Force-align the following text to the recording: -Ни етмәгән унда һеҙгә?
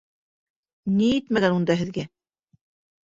-Ни 0.95 1.09
етмәгән 1.09 1.57
унда 1.57 1.75
һеҙгә? 1.83 2.07